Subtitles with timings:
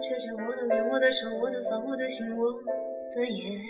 [0.00, 2.52] 倔强，我的脸，我的手，我的发，我的心，我
[3.14, 3.60] 的眼睛。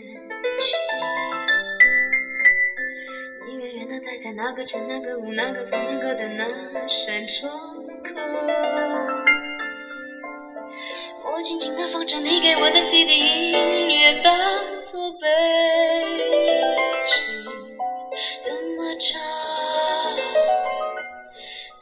[3.46, 6.46] 你远远的待在那个城、那个路、那个房、那个的那
[6.86, 7.50] 扇窗
[8.04, 8.14] 口。
[11.24, 14.36] 我静静的放着你给我的 CD 音乐，当
[14.82, 15.26] 作背
[17.06, 17.24] 景，
[18.42, 19.18] 怎么唱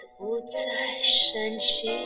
[0.01, 0.57] 都不再
[1.03, 2.06] 煽情。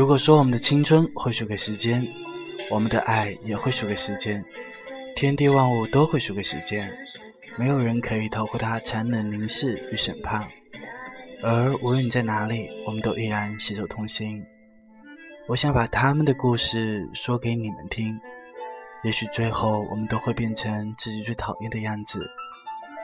[0.00, 2.08] 如果说我们的青春会输给时间，
[2.70, 4.42] 我们的爱也会输给时间，
[5.14, 6.90] 天地万物都会输给时间，
[7.58, 10.42] 没有人可以逃过它残忍凝视与审判。
[11.42, 14.42] 而无论你在哪里，我们都依然携手同行。
[15.46, 18.18] 我想把他们的故事说给你们听，
[19.04, 22.26] 也许最后我们都会变成自己最讨厌的样子，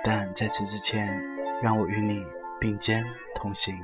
[0.02, 1.06] 但在此之前，
[1.62, 2.22] 让我与你
[2.58, 3.78] 并肩同行。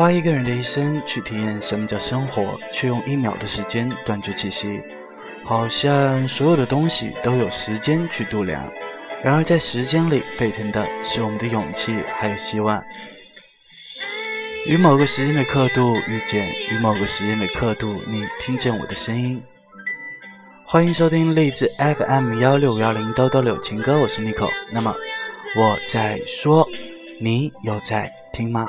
[0.00, 4.80] 花一个人的一生去体验什么叫生活，却用一秒的时间断绝气息，
[5.44, 8.66] 好像所有的东西都有时间去度量。
[9.22, 12.82] 然而在时间里沸腾的是我们的勇气，还有希望。
[14.66, 19.42] 与某个时间的刻度遇见，与某个时间的刻度，你听见我的声音。
[20.64, 24.48] 欢迎收听励志 FM 幺六幺零兜兜柳情歌，我是 Nico。
[24.72, 24.96] 那么
[25.58, 26.66] 我在说，
[27.20, 28.66] 你有在听吗？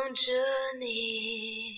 [0.00, 0.32] 望着
[0.78, 1.76] 你。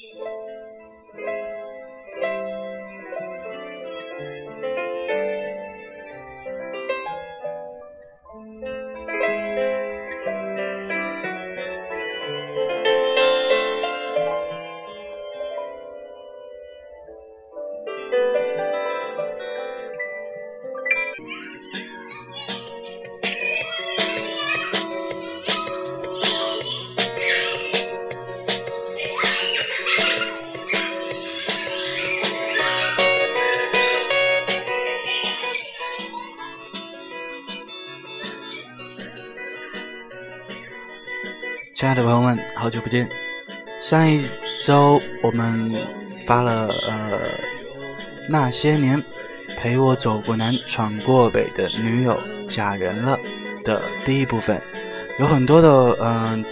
[41.92, 43.06] 爱的朋友们，好久不见。
[43.82, 44.26] 上一
[44.64, 45.70] 周我们
[46.26, 47.20] 发了呃
[48.30, 49.02] 那些年
[49.58, 52.18] 陪我走过南闯过北的女友
[52.48, 53.18] 嫁人了
[53.62, 54.58] 的第一部分，
[55.18, 55.68] 有很多的
[56.00, 56.42] 嗯、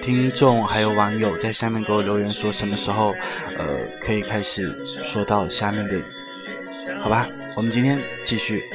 [0.00, 3.12] 听众还有网友在下面给我留言说什么时候
[3.58, 3.64] 呃
[4.00, 6.00] 可以开始说到下面的，
[7.02, 7.26] 好吧？
[7.56, 8.70] 我们今天继续。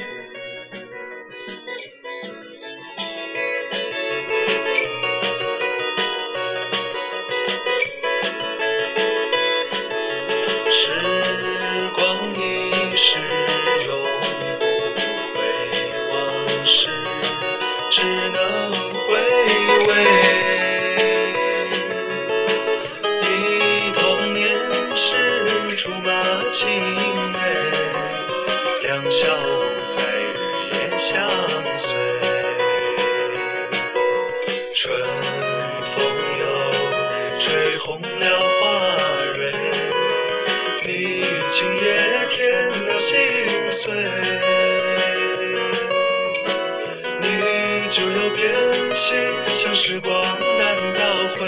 [47.96, 48.52] 就要变
[48.94, 49.16] 心，
[49.54, 51.00] 像时光难倒
[51.34, 51.46] 回，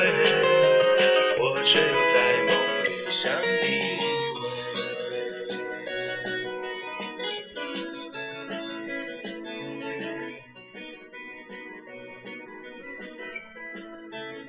[1.39, 2.51] 我只有在梦
[2.85, 3.31] 里相
[3.63, 3.65] 依
[4.33, 4.35] 偎。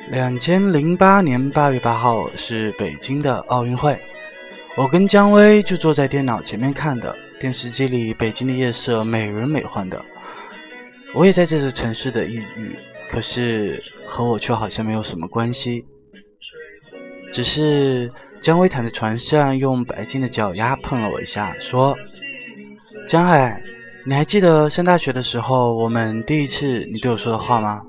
[0.10, 4.00] 两千零八年八月八号是北京的奥运会，
[4.78, 7.14] 我跟姜薇就坐在电脑前面看的。
[7.42, 10.02] 电视机里北京的夜色美轮美奂的，
[11.16, 12.76] 我也在这座城市的抑郁，
[13.10, 15.84] 可是和我却好像没有什么关系。
[17.32, 21.96] 只是姜薇躺在床上，用白净的脚丫碰了我一下，说
[23.08, 23.62] ：“江海，
[24.06, 27.82] 你还记得上大学的时候我们第一次你对我说的话吗？”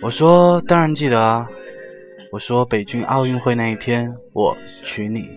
[0.00, 1.46] 我说：“当然记得啊。”
[2.30, 5.28] 我说：“北京奥运会那一天，我娶你。”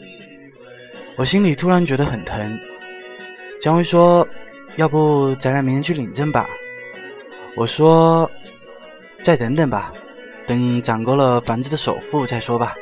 [1.18, 2.59] 我心里突然觉得很疼。
[3.59, 4.27] 姜薇说
[4.77, 6.47] ：“要不咱俩明天去领证吧？”
[7.57, 8.30] 我说
[9.25, 9.92] ：“再等等吧，
[10.48, 12.75] 等攒够了房子的首付再说吧。”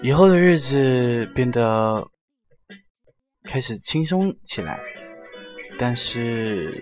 [0.00, 2.08] 以后的日子变得
[3.42, 4.78] 开始轻松起来，
[5.78, 6.72] 但是。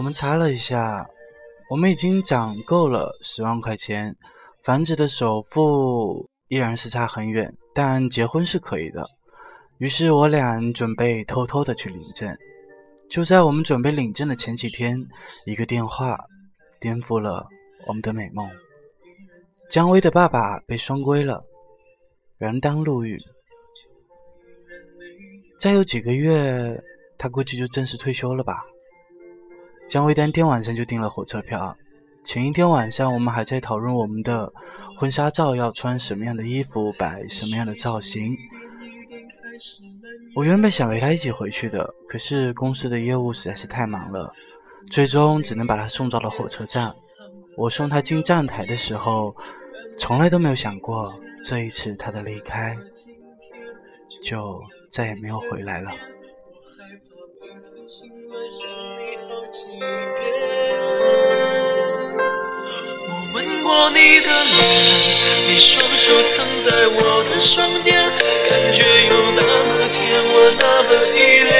[0.00, 1.06] 我们查了一下，
[1.68, 4.16] 我们已经攒够了十万块钱，
[4.62, 9.04] 房子的首付依然是差很远，但结婚是可以的。
[9.76, 12.34] 于是我俩准备偷偷的去领证。
[13.10, 15.06] 就在我们准备领证的前几天，
[15.44, 16.18] 一个电话
[16.80, 17.46] 颠覆了
[17.86, 18.48] 我们的美梦。
[19.68, 21.44] 姜薇的爸爸被双规了，
[22.38, 23.18] 锒铛入狱。
[25.58, 26.82] 再有几个月，
[27.18, 28.64] 他估计就正式退休了吧。
[29.90, 31.76] 姜薇当天晚上就订了火车票。
[32.22, 34.52] 前一天晚上，我们还在讨论我们的
[34.96, 38.36] 婚纱照要穿什么样的衣服，摆什么样的造型。
[40.36, 44.32] 我原本想陪他一起回去的，可是公司的业务实在是太忙了，
[44.92, 46.94] 最终只能把他送到了火车站。
[47.56, 49.34] 我送他进站台的时候，
[49.98, 51.04] 从来都没有想过
[51.42, 52.78] 这一次他的离开
[54.22, 55.90] 就再也没有回来了。
[58.32, 58.36] 我
[63.34, 64.54] 吻过你的脸，
[65.48, 67.92] 你双手曾在我的双肩，
[68.48, 69.98] 感觉有那么甜，
[70.30, 71.50] 我那么依恋。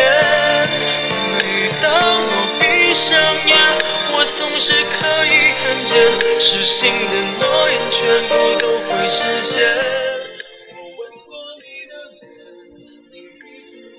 [1.34, 1.38] 每
[1.82, 1.90] 当
[2.22, 2.62] 我闭
[2.94, 3.50] 上眼，
[4.14, 5.28] 我总是可以
[5.64, 5.98] 看见，
[6.38, 7.98] 失信的诺言全
[8.28, 9.99] 部都会实现。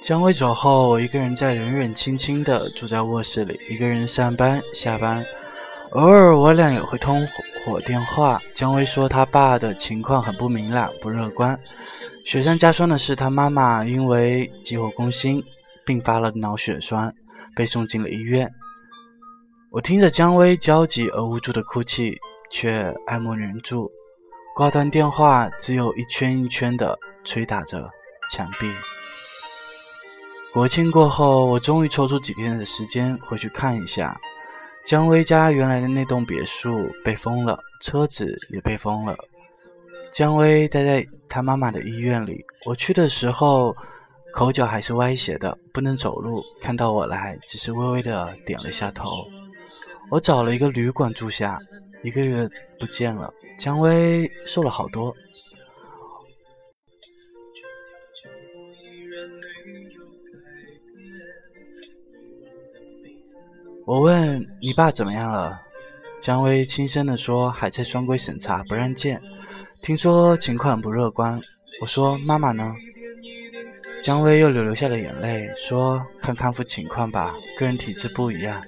[0.02, 5.24] 姜薇走后，我一个人在冷冷清清的住在卧室里，一个人上班下班。
[5.92, 7.26] 偶尔我俩也会通
[7.64, 8.42] 火电话。
[8.56, 11.58] 姜薇说她爸的情况很不明朗，不乐观。
[12.26, 15.44] 雪上加霜的是，她妈妈因为急火攻心，
[15.86, 17.14] 并发了脑血栓，
[17.56, 18.52] 被送进了医院。
[19.70, 22.18] 我听着姜薇焦急而无助的哭泣，
[22.50, 23.88] 却爱莫能助。
[24.56, 27.88] 挂断电话，只有一圈一圈的捶打着
[28.32, 28.68] 墙壁。
[30.54, 34.20] 国庆过后，我终于抽出几天的时间回去看一下。
[34.84, 39.16] 姜薇家原来的那栋别墅被封了，车子也被封了。
[40.12, 43.74] 姜薇待在她妈妈的医院里，我去的时候
[44.34, 46.36] 口角还是歪斜的，不能走路。
[46.62, 49.06] 看到我来，只是微微的点了一下头。
[50.10, 51.58] 我找了一个旅馆住下，
[52.04, 55.16] 一个月不见了，姜薇瘦了好多。
[63.86, 65.60] 我问你爸怎么样了？
[66.20, 69.20] 姜薇轻声地说：“还在双规审查，不让见。
[69.82, 71.42] 听说情况不乐观。”
[71.82, 72.72] 我说：“妈妈呢？”
[74.04, 78.62] 姜薇又流流下了眼泪，说：“看康复情况吧，个人体质不一样。”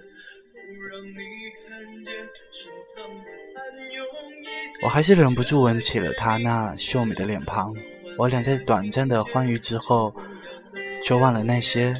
[4.83, 7.71] 我还是忍不住吻起了她那秀美的脸庞。
[8.17, 10.13] 我俩在短暂的欢愉之后，
[11.03, 11.93] 就忘了那些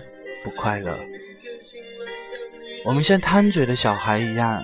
[0.44, 0.98] 不快乐。
[2.84, 4.64] 我们像贪嘴的小孩一样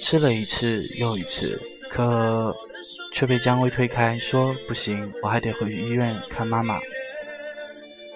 [0.00, 2.54] 吃了一次又一次可
[3.12, 6.78] 却被姜薇推开说不行我还得回医院看妈妈。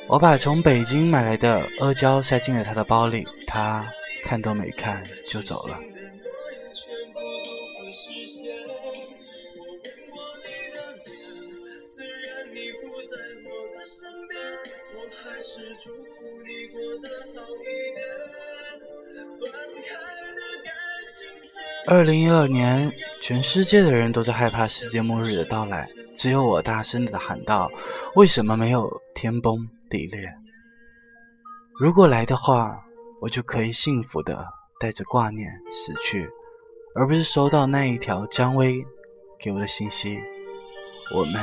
[0.09, 3.87] 我把从北京买来的阿胶塞进了她的包里她
[4.25, 5.79] 看都没看就走了。
[21.93, 27.71] 二零一二年，全世界的人都在害怕世界末日的到来，只有我大声的喊道
[28.17, 30.27] ：“为什么没有天崩地裂？
[31.79, 32.83] 如果来的话，
[33.21, 34.43] 我就可以幸福的
[34.81, 36.27] 带着挂念死去，
[36.95, 38.83] 而不是收到那一条姜薇
[39.39, 40.19] 给我的信息：
[41.15, 41.35] 我们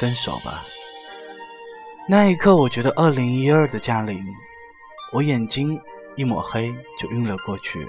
[0.00, 0.62] 分手吧。”
[2.08, 4.18] 那一刻，我觉得二零一二的降临，
[5.12, 5.78] 我眼睛
[6.16, 7.86] 一抹黑就晕了过去。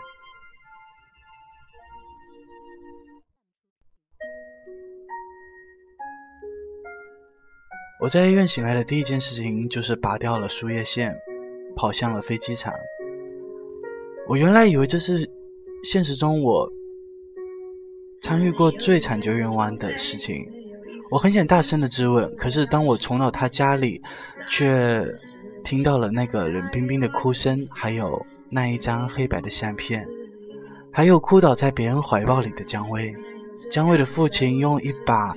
[8.06, 11.12] 我在医院醒来的第一件事情就是拔掉了输液线，
[11.76, 12.72] 跑向了飞机场。
[14.28, 15.28] 我原来以为这是
[15.84, 16.72] 现实中我
[18.22, 20.46] 参与过最惨绝人寰的事情，
[21.12, 24.00] 我很想大声的质问，可是当我冲到他家里，
[24.48, 25.04] 却
[25.64, 30.08] 听到了那个冷冰冰的哭声，还有那一张黑白的相片，
[30.92, 33.12] 还有哭倒在别人怀抱里的姜薇。
[33.72, 35.36] 姜薇的父亲用一把。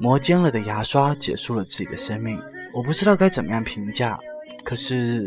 [0.00, 2.40] 磨尖了的牙刷结束了自己的生命，
[2.74, 4.18] 我不知道该怎么样评价。
[4.64, 5.22] 可是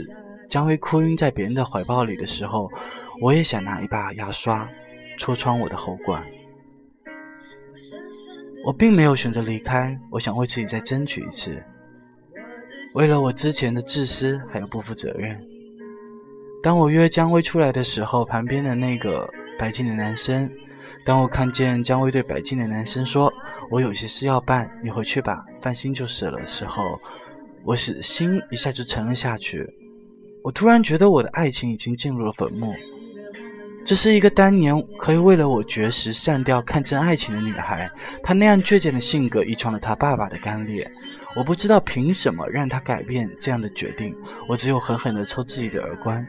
[0.49, 2.71] 姜薇哭晕在别人的怀抱里的时候，
[3.21, 4.67] 我也想拿一把牙刷
[5.19, 6.25] 戳穿我的喉管。
[8.65, 11.63] 我并没有选择离开，我想为自己再争取一次，
[12.95, 15.39] 为了我之前的自私还有不负责任。
[16.63, 20.49] 当我约姜薇出来的时候，旁边的那个白净的男生。
[21.05, 23.31] 当我看见姜薇对白净的男生说
[23.69, 26.87] ：“我有些事要办，你回去吧，放心就是了。”的时候，
[27.65, 29.67] 我是心一下就沉了下去。
[30.43, 32.73] 我突然觉得我的爱情已经进入了坟墓。
[33.85, 37.91] 这是一个当年可以为了我绝食上吊看真爱情的女孩，
[38.21, 40.89] 她那样倔强的性格遗传了她爸爸的干裂。
[41.35, 44.15] 我不知道凭什么让她改变这样的决定，
[44.47, 46.25] 我只有狠狠地抽自己的耳光，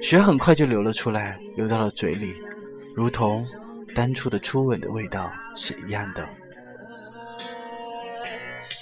[0.00, 2.32] 血很快就流了出来，流到了嘴里，
[2.94, 3.44] 如同。
[3.96, 6.28] 当初的初吻的味道是一样的。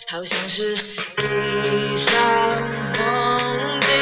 [0.09, 2.12] 好像是一场
[2.99, 3.94] 梦境，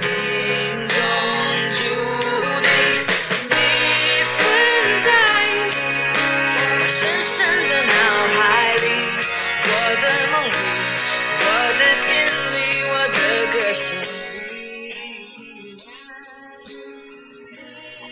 [0.00, 0.94] 命中
[1.72, 1.78] 注
[2.62, 2.68] 定
[3.50, 3.56] 你
[4.36, 4.38] 存
[5.04, 5.08] 在
[6.78, 7.34] 我深深
[7.68, 7.92] 的脑
[8.38, 8.38] 海
[8.76, 8.86] 里，
[9.66, 9.68] 我
[10.00, 10.54] 的梦里，
[11.42, 11.44] 我
[11.76, 12.06] 的心
[12.54, 12.56] 里，
[12.88, 13.18] 我的
[13.52, 14.94] 歌声里。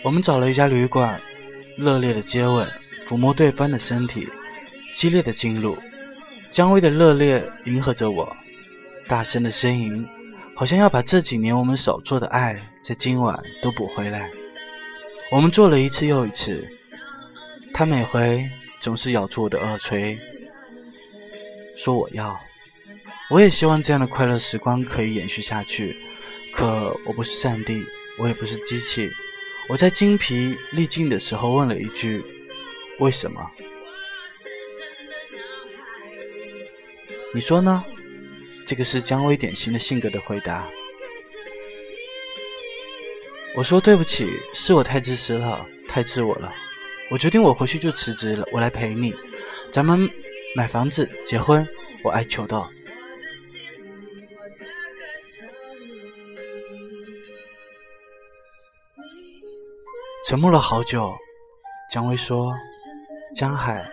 [0.03, 1.17] 我们找了一家旅馆。
[1.77, 2.69] 热烈的接吻，
[3.07, 4.27] 抚摸对方的身体，
[4.93, 5.77] 激烈的进入，
[6.49, 8.35] 姜薇的热烈迎合着我，
[9.07, 10.07] 大声的呻吟，
[10.55, 14.29] 好像要把这几年我们少做的爱，在今晚都补回来。
[15.31, 16.67] 我们做了一次又一次，
[17.73, 20.17] 他每回总是咬住我的耳垂，
[21.75, 22.39] 说我要。
[23.31, 25.97] 我也希望这样的快乐时光可以延续下去，
[26.53, 27.83] 可我不是上帝，
[28.19, 29.09] 我也不是机器。
[29.67, 32.23] 我在精疲力尽的时候问了一句
[32.99, 33.49] ：“为什么？”
[37.33, 37.83] 你说呢？
[38.67, 40.67] 这个是姜薇典型的性格的回答。
[43.55, 46.51] 我说：“对不起，是我太自私了，太自我了。
[47.09, 49.13] 我决定我回去就辞职了，我来陪你，
[49.71, 50.09] 咱们
[50.55, 51.67] 买房子结婚。”
[52.03, 52.69] 我哀求道。
[60.27, 61.15] 沉默了好久，
[61.91, 62.51] 姜薇说
[63.37, 63.87] ：“江海，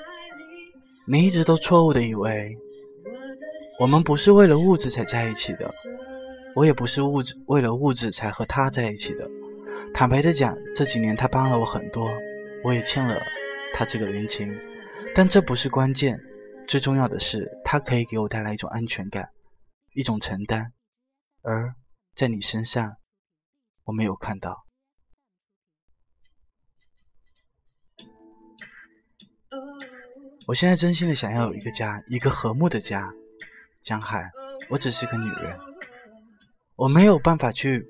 [1.06, 2.56] 你一直都错误的以为
[3.78, 5.66] 我们不是为了物质才在一起的，
[6.56, 9.28] 我也不是物质为了物质才和他在一起的。
[9.92, 12.08] 坦白的讲，这几年他帮了我很多，
[12.64, 13.20] 我也欠了
[13.74, 14.50] 他这个人情。
[15.14, 16.18] 但这不是关键，
[16.66, 19.28] 最重要的是他可以给我带来一种安全感，
[19.94, 20.72] 一种承担，
[21.42, 21.74] 而
[22.14, 22.96] 在你身上，
[23.84, 24.64] 我没有看到。”
[30.46, 33.12] 我现在真心的想要有一个家，一个和睦的家。
[33.80, 34.30] 江海，
[34.70, 35.58] 我只是个女人，
[36.76, 37.84] 我没有办法去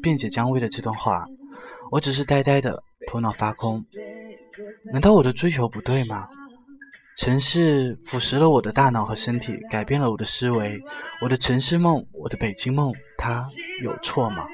[0.00, 1.24] 辩解姜薇的这段话，
[1.90, 3.84] 我只是呆呆的，头脑发空。
[4.92, 6.28] 难道我的追求不对吗？
[7.16, 10.80] 城市腐蚀了我的大脑和身体，改变了我的思维。
[11.20, 13.36] 我的城市梦，我的北京梦，它
[13.82, 14.46] 有错吗？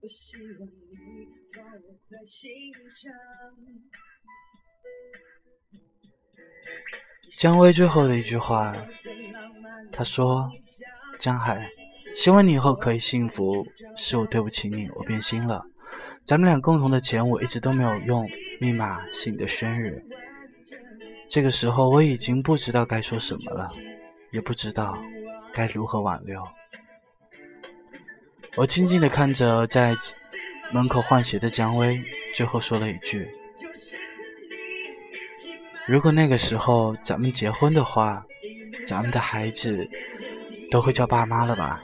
[0.00, 2.50] 我希望你放我在心
[2.90, 3.12] 上。
[7.38, 8.74] 姜薇最后的一句话，
[9.90, 10.48] 他说
[11.18, 11.68] ：“江海，
[12.14, 13.66] 希望你以后可以幸福。
[13.96, 15.64] 是我对不起你，我变心了。
[16.24, 18.28] 咱们俩共同的钱我一直都没有用，
[18.60, 20.02] 密码是你的生日。
[21.28, 23.66] 这个时候我已经不知道该说什么了，
[24.30, 24.96] 也不知道
[25.52, 26.42] 该如何挽留。
[28.56, 29.94] 我静静地看着在
[30.72, 32.00] 门口换鞋的姜薇，
[32.34, 33.28] 最后说了一句。”
[35.86, 38.24] 如果那个时候咱们结婚的话，
[38.86, 39.88] 咱们的孩子
[40.70, 41.82] 都会叫爸妈了吧？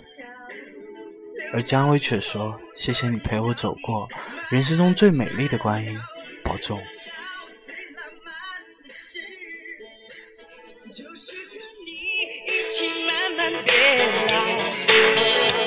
[1.52, 4.08] 而姜薇却说：“谢谢你陪我走过
[4.48, 5.98] 人生中最美丽的光阴，
[6.42, 6.80] 保重。”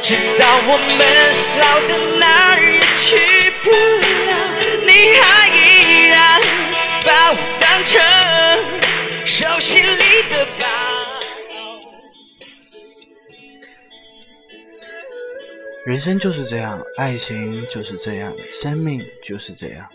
[0.02, 1.00] 直到我们
[1.60, 3.16] 老的哪儿也去
[3.63, 4.02] 不了，
[4.86, 5.22] 你还
[7.84, 9.25] 成。
[9.25, 10.66] 手心里的宝。
[15.86, 19.86] 人生就是这样，爱情就是这样，生命就是这样。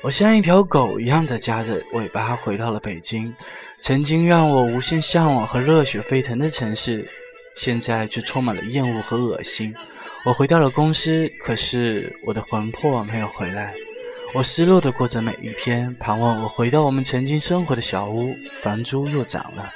[0.00, 3.34] 我像一条狗一样的夹着尾巴回到了北京，
[3.80, 7.06] 曾经让我无限向往和热血沸腾的城市，
[7.56, 9.74] 现在却充满了厌恶和恶心。
[10.24, 13.74] 我回到了公司，可是我的魂魄没有回来。
[14.34, 19.72] 我失落的过着每一天，盼望我回到我们曾经生活的小屋，房租又涨了，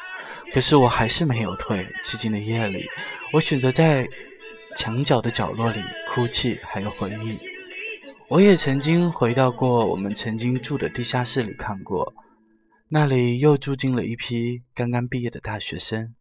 [0.52, 1.86] 可是我还是没有退。
[2.04, 2.84] 寂静的夜里，
[3.32, 4.06] 我选择在
[4.76, 7.38] 墙角的角落里哭泣，还有回忆。
[8.28, 12.12] 我也曾经回到过我们曾经住的地下室里看过，
[12.88, 16.14] 那里又住进了一批刚刚毕业的大学生。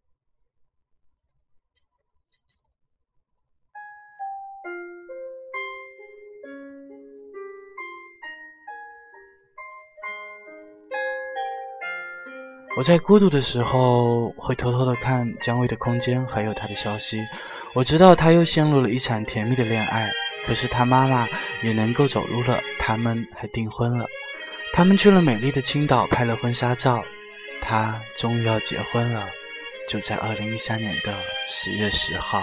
[12.74, 17.22] 我在孤独的时候，会偷偷的看姜伟的空间，还有他的消息。
[17.74, 20.10] 我知道他又陷入了一场甜蜜的恋爱，
[20.46, 21.28] 可是他妈妈
[21.62, 24.06] 也能够走路了，他们还订婚了，
[24.72, 27.02] 他们去了美丽的青岛拍了婚纱照，
[27.60, 29.28] 他终于要结婚了，
[29.86, 31.14] 就在二零一三年的
[31.50, 32.42] 十月十号。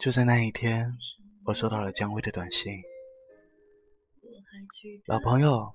[0.00, 0.92] 就在那一天，
[1.44, 2.82] 我收到了姜薇的短信
[5.06, 5.72] ：“老朋友，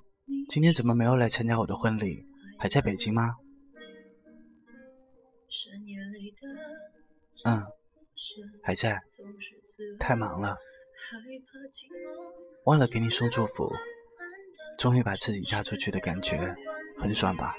[0.49, 2.25] 今天怎么没有来参加我的婚礼？
[2.59, 3.35] 还在北京吗
[7.45, 7.63] ？”“嗯，
[8.63, 8.99] 还在。
[9.99, 10.57] 太忙了，
[12.65, 13.71] 忘了给你送祝福。
[14.77, 16.37] 终于把自己嫁出去的感觉，
[16.99, 17.55] 很爽吧？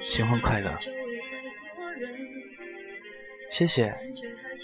[0.00, 0.74] 新婚快乐！”
[3.50, 3.94] 谢谢。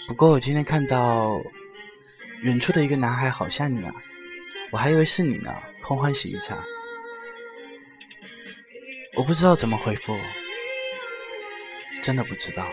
[0.07, 1.41] 不过我今天看到
[2.43, 3.95] 远处的一个男孩，好像你啊，
[4.71, 6.59] 我还以为是你呢，空欢喜一场。
[9.17, 10.17] 我不知道怎么回复，
[12.03, 12.69] 真的不知道。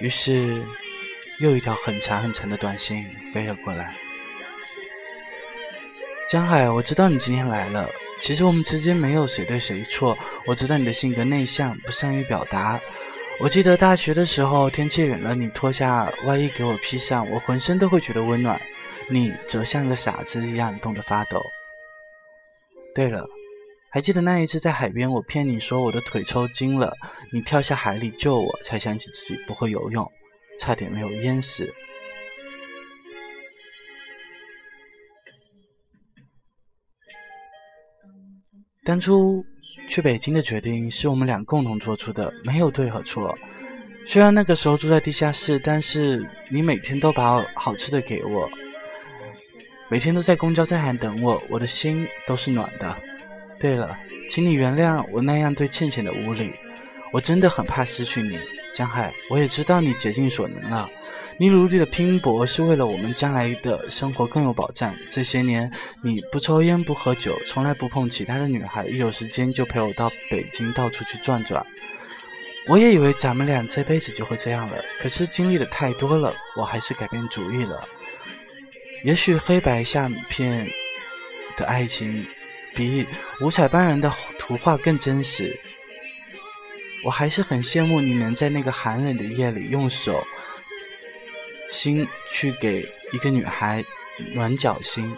[0.00, 0.62] 于是，
[1.40, 2.96] 又一条很长很长的短信
[3.32, 3.94] 飞了过来。
[6.28, 7.88] 江海，我知道你今天来了。
[8.20, 10.16] 其实我们之间没有谁对谁错。
[10.46, 12.80] 我知道你的性格内向，不善于表达。
[13.40, 18.60] 我记得大学的时候，天气冷了，你脱下外衣给我披上，我浑身都会觉得温暖。
[19.08, 21.42] 你则像个傻子一样冻得发抖。
[22.94, 23.26] 对了，
[23.90, 26.94] 还记得那一次在海边，我骗你说我的腿抽筋了，
[27.32, 30.06] 你跳下海里救我，才想起自己不会游泳，
[30.58, 31.72] 差点没有淹死。
[38.82, 39.44] 当初
[39.88, 43.34] 去北京的决定是我们俩共同做出的，没有对和错。
[44.06, 48.48] 虽然那个时候住在地下室，但是你每天都把好吃的给我，
[49.90, 52.96] 每天都在公交站台等我，我的心都是暖的。
[53.58, 53.98] 对了，
[54.30, 56.54] 请你原谅我那样对倩倩的无礼，
[57.12, 58.38] 我真的很怕失去你，
[58.72, 59.12] 江海。
[59.28, 60.88] 我也知道你竭尽所能了。
[61.38, 64.94] 你努力的拼搏是为了我们将来的生活更有保障。
[65.08, 65.70] 这些年，
[66.04, 71.64] 你不抽烟不喝酒，从来不碰其他的女孩，一有时间就陪我到北京到处去转转。
[72.68, 77.88] 我也以为咱们俩这辈子就会这样了，可是经历的太多了，我还是改变主意了。
[79.02, 80.70] 也许黑白相片
[81.56, 82.24] 的爱情
[82.74, 83.06] 比
[83.40, 85.58] 五彩斑斓的图画更真实。
[87.04, 90.26] 我还是很羡慕你能在那个寒冷的夜里用手
[91.70, 93.84] 心去给一个女孩
[94.34, 95.16] 暖脚心。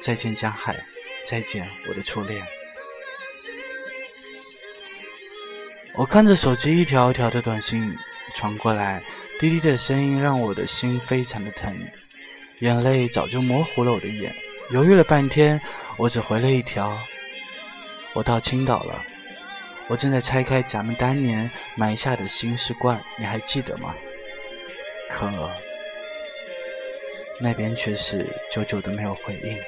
[0.00, 0.76] 再见江海，
[1.24, 2.44] 再见我的初恋。
[5.94, 7.96] 我看着手机一条一条的短信
[8.34, 9.00] 传过来，
[9.38, 11.72] 滴滴的声音让我的心非常的疼，
[12.58, 14.34] 眼泪早就模糊了我的眼。
[14.72, 15.60] 犹豫了半天，
[15.96, 16.98] 我只回了一条：
[18.12, 19.04] 我到青岛了。
[19.92, 23.94] 我正在拆开咱们当年埋下的新事罐，你还记得吗？
[25.10, 25.30] 可
[27.38, 29.58] 那边却是久久的没有回应。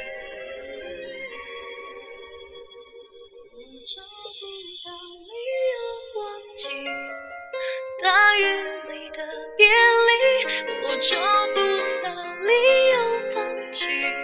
[8.02, 8.44] 大雨
[8.88, 9.26] 里的
[9.58, 10.46] 别离，
[10.86, 11.18] 我找
[11.52, 11.60] 不
[12.02, 12.08] 到
[12.40, 12.48] 理
[12.92, 12.96] 由
[13.34, 14.23] 放弃。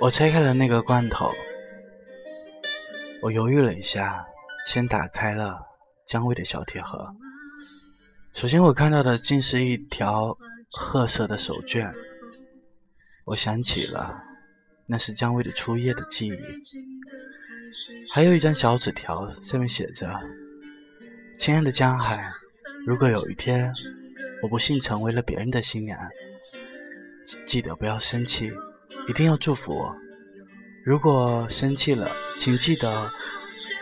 [0.00, 1.28] 我拆开了那个罐头，
[3.20, 4.24] 我犹豫了一下，
[4.64, 5.58] 先打开了
[6.06, 7.12] 姜味的小铁盒。
[8.32, 10.38] 首先我看到的竟是一条
[10.70, 11.92] 褐色的手绢，
[13.24, 14.22] 我想起了
[14.86, 16.38] 那是姜味的初夜的记忆。
[18.12, 20.16] 还有一张小纸条，上面写着
[21.36, 22.30] ：“亲爱的江海，
[22.86, 23.74] 如果有一天
[24.44, 25.98] 我不幸成为了别人的新娘，
[27.44, 28.48] 记得不要生气。”
[29.08, 29.96] 一定要祝福我。
[30.84, 33.10] 如果生气了，请记得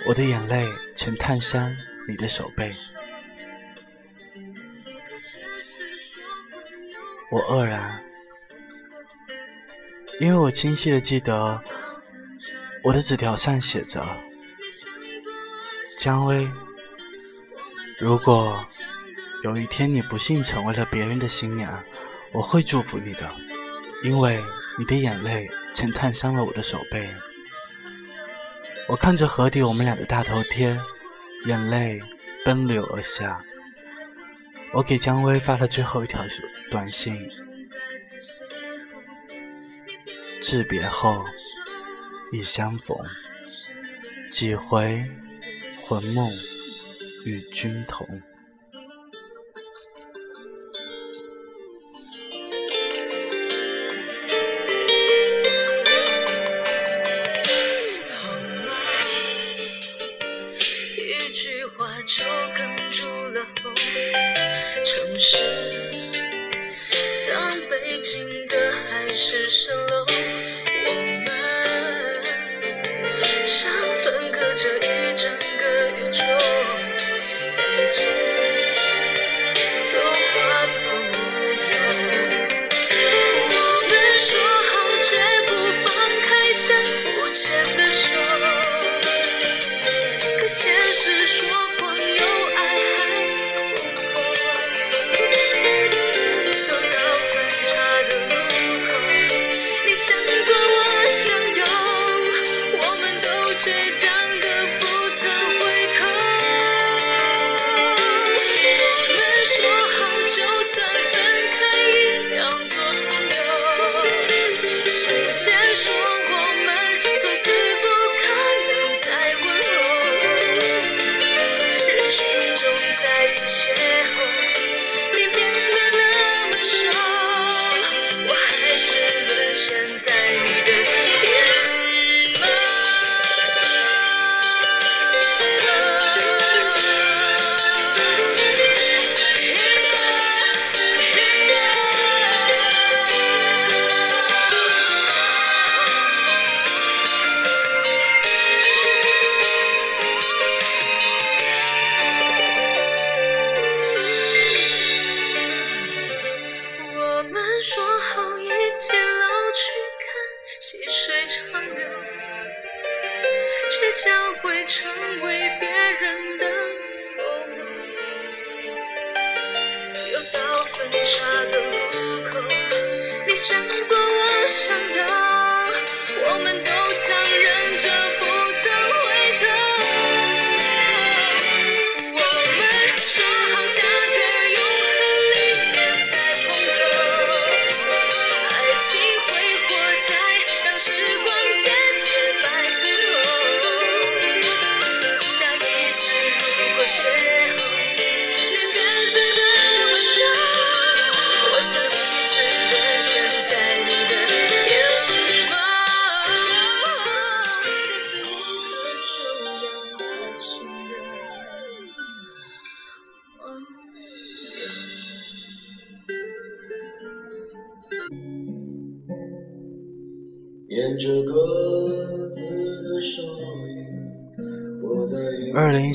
[0.08, 1.76] 我的眼泪曾烫伤
[2.08, 2.72] 你的手背。
[7.30, 8.00] 我愕然，
[10.20, 11.60] 因为我清晰的记得
[12.84, 14.06] 我的纸条上写着
[15.98, 16.48] ：“姜薇，
[17.98, 18.64] 如果
[19.42, 21.82] 有一天你不幸成为了别人的新娘，
[22.32, 23.28] 我会祝福你的，
[24.04, 24.40] 因为。”
[24.78, 27.08] 你的眼泪曾烫伤了我的手背，
[28.88, 30.78] 我看着河底我们俩的大头贴，
[31.46, 31.98] 眼泪
[32.44, 33.40] 奔流而下。
[34.74, 36.22] 我给姜薇发了最后一条
[36.70, 37.26] 短信：
[40.42, 41.24] 致别后
[42.32, 42.94] 已相逢，
[44.30, 45.02] 几回
[45.80, 46.30] 魂梦
[47.24, 48.06] 与君同。
[73.46, 73.70] 上
[74.02, 76.24] 分隔着一整个宇宙，
[77.52, 78.35] 再见。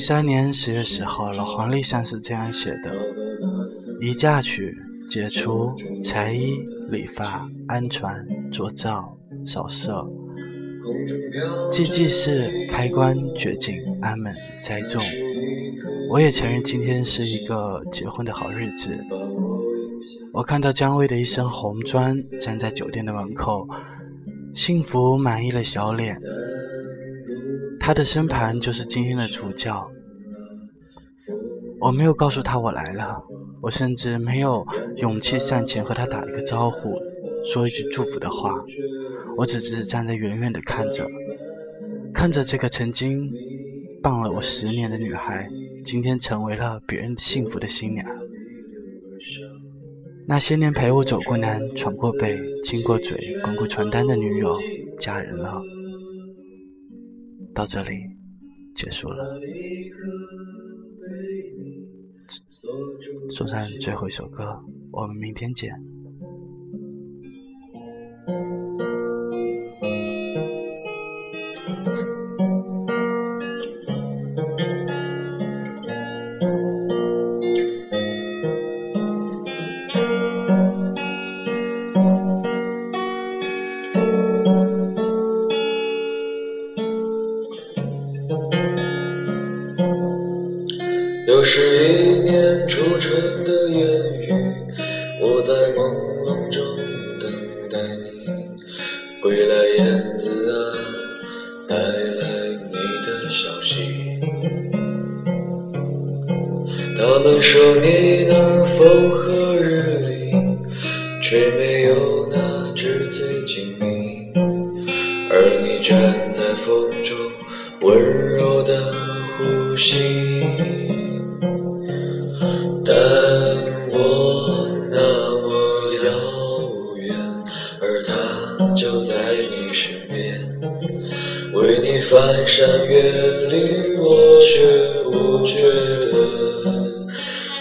[0.04, 2.92] 三年十月十号，老黄历上是这样写的：
[4.00, 4.76] 宜嫁娶、
[5.08, 6.58] 解除、裁衣、
[6.90, 8.12] 理发、安传、
[8.50, 10.04] 着灶、扫射、
[11.70, 15.00] 祭祭祀、开棺、掘井、安门、栽种。
[16.10, 18.90] 我也承认今天是一个结婚的好日子。
[20.32, 23.68] 我看到姜薇的一身红装站在酒店的门口，
[24.52, 26.20] 幸福满意了小脸。
[27.84, 29.90] 她的身旁就是今天的主角。
[31.80, 33.20] 我没有告诉她我来了，
[33.60, 34.64] 我甚至没有
[34.98, 36.96] 勇气上前和她打一个招呼，
[37.44, 38.54] 说一句祝福的话。
[39.36, 41.08] 我只是站在远远的看着，
[42.14, 43.28] 看着这个曾经
[44.00, 45.48] 傍了我十年的女孩，
[45.84, 48.06] 今天成为了别人幸福的新娘。
[50.28, 54.56] 那些年陪我走过南、闯过北、亲过嘴、滚过床单的女友，
[55.00, 55.60] 嫁人了。
[57.54, 57.90] 到这里
[58.74, 59.38] 结束了，
[63.30, 64.58] 送上最后一首歌，
[64.90, 65.70] 我们明天见。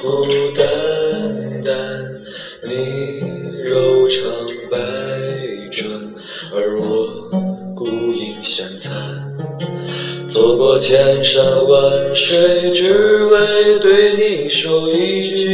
[0.01, 0.23] 孤
[0.55, 0.65] 单
[1.63, 1.73] 单。
[2.63, 3.19] 你
[3.63, 4.23] 柔肠
[4.71, 4.77] 百
[5.71, 5.87] 转，
[6.51, 7.29] 而我
[7.75, 8.91] 孤影相残。
[10.27, 15.50] 走过千山万水，只为对你说一句，